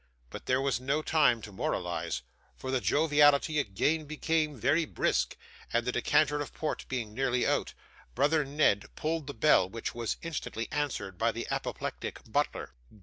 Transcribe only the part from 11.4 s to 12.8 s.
apoplectic butler.